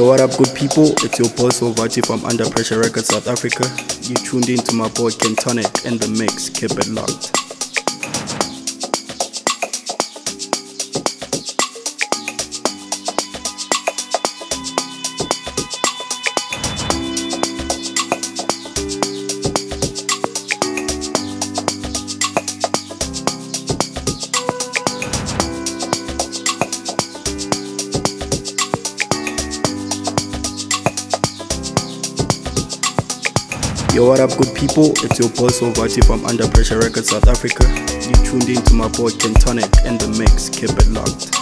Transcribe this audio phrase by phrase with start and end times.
[0.00, 0.92] Yo, what up, good people?
[1.04, 3.68] It's your boy Solvati from Under Pressure Records South Africa.
[4.08, 6.48] You tuned in to my boy Kentonic and the mix.
[6.48, 7.39] Keep it locked.
[34.70, 34.92] People?
[35.04, 37.64] It's your boy Solvati from Under Pressure Records South Africa.
[38.06, 40.48] You tuned in to my boy Kentonic and the mix.
[40.48, 41.39] Keep it locked.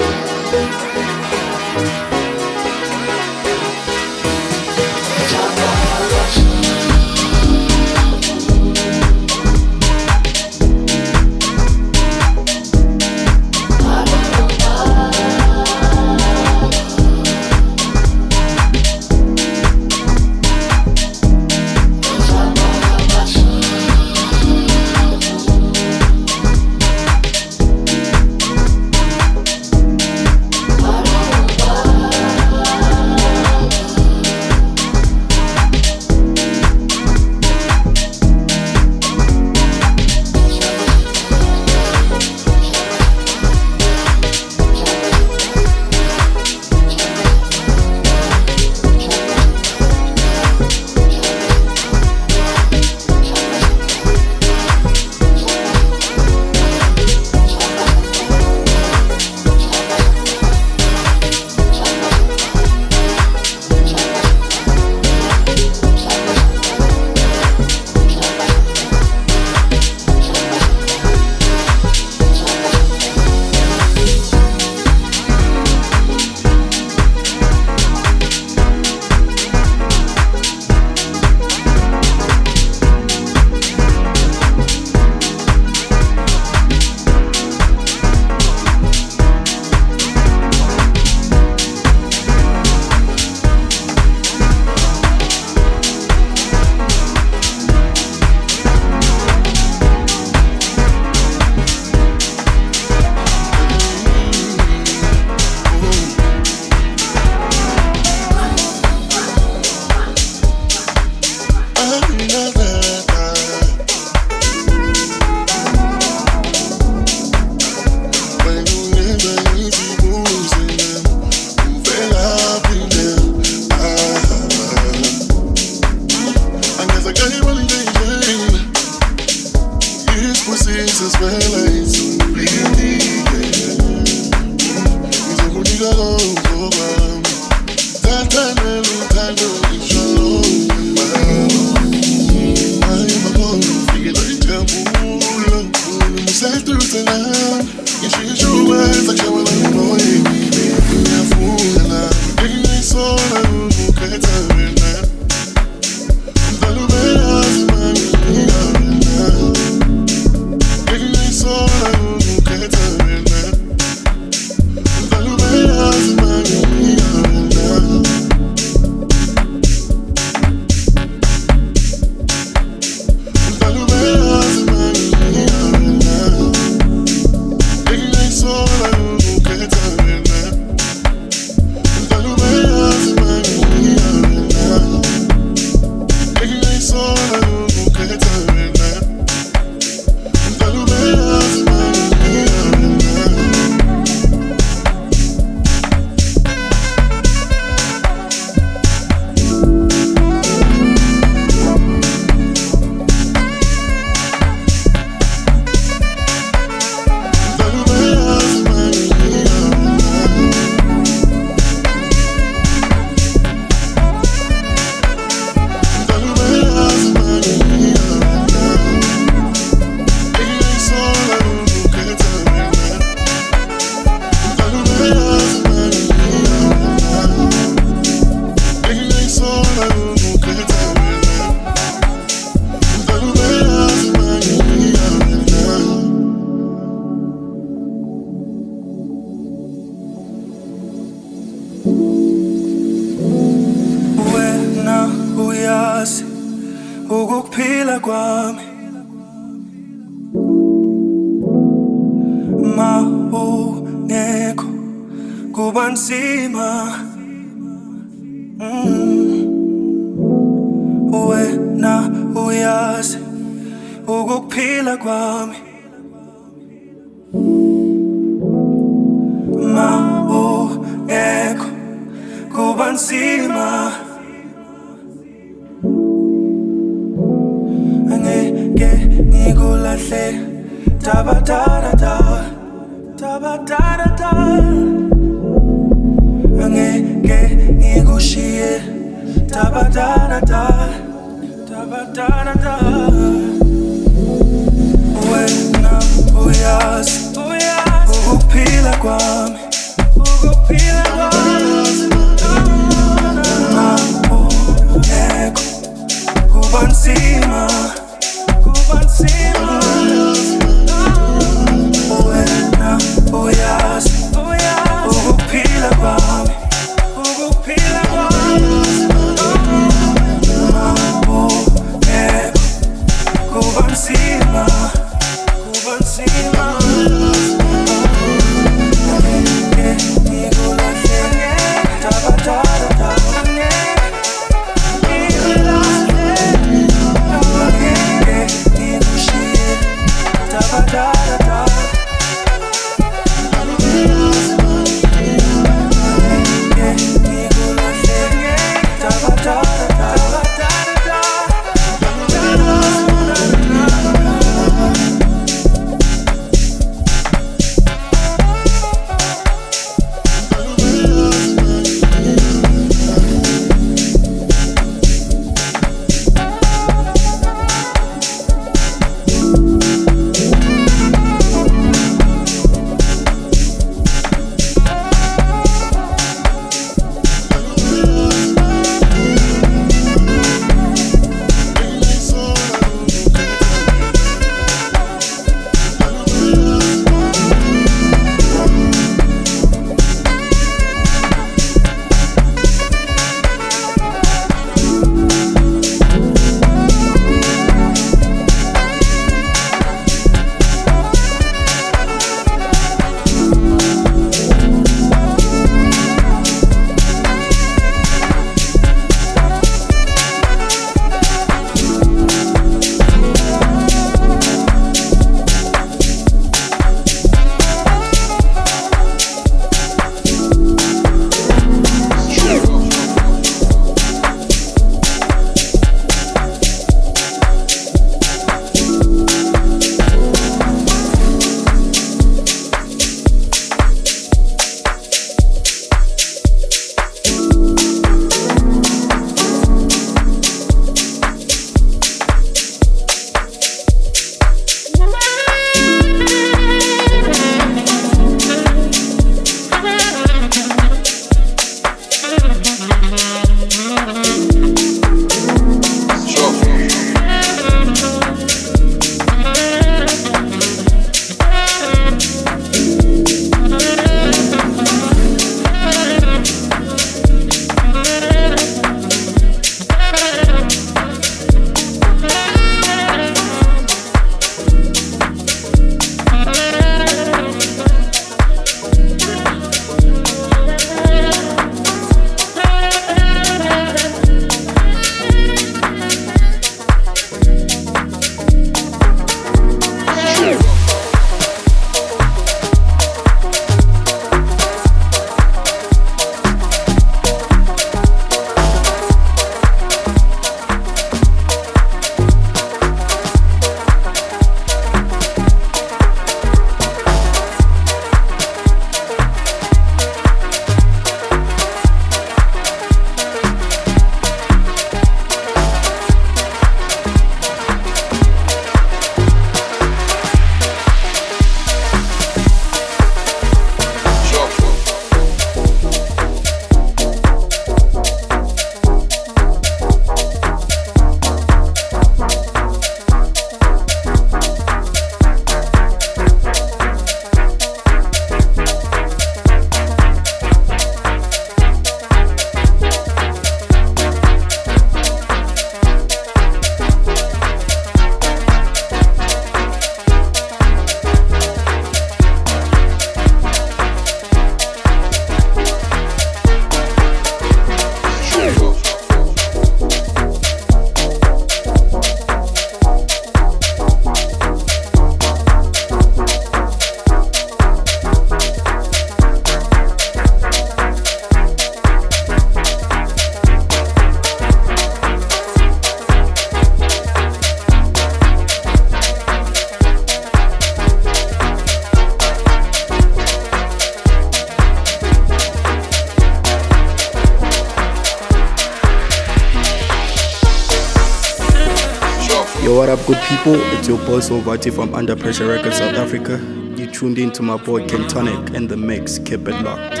[593.91, 596.37] Your boy Solvati from Under Pressure Records South Africa.
[596.77, 599.19] You tuned in to my boy Kentonic and the mix.
[599.19, 600.00] Keep it locked.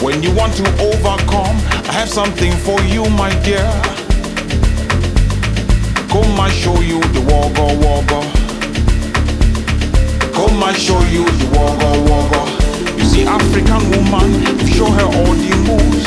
[0.00, 1.56] When you want to overcome,
[1.88, 3.66] I have something for you, my dear.
[6.08, 8.22] Come, I show you the woggle woggle.
[10.32, 12.96] Come, I show you the woggle.
[12.96, 14.30] You see, African woman,
[14.60, 16.06] you show her all the moves.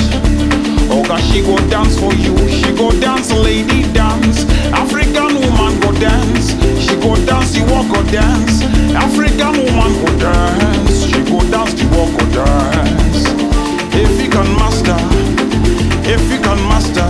[0.90, 2.38] Oh, God, she go dance for you.
[2.48, 4.46] She go dance, lady, dance.
[4.74, 6.52] African woman go dance,
[6.82, 8.62] she go dance, she walk go dance.
[8.96, 13.26] African woman go dance, she go dance, she walk go dance.
[13.96, 14.98] If you can master,
[16.08, 17.08] if you can master,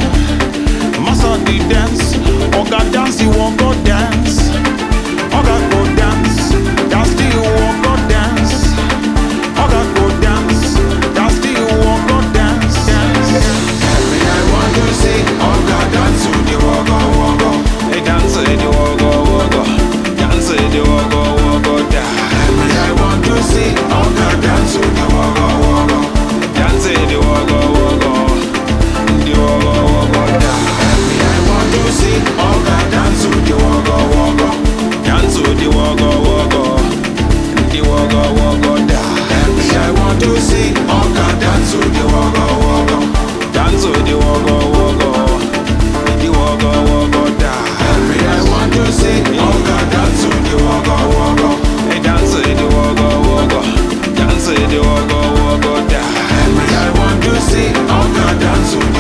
[1.02, 2.14] master the dance.
[2.56, 4.50] Oga dance, she walk go dance.
[5.32, 5.89] Oga go
[58.40, 58.99] danzo